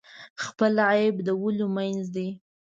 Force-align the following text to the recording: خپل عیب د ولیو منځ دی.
خپل 0.43 0.73
عیب 0.91 1.15
د 1.27 1.29
ولیو 1.43 1.67
منځ 1.75 2.03
دی. 2.15 2.27